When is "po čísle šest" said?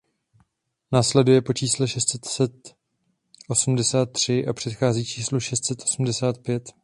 1.41-2.25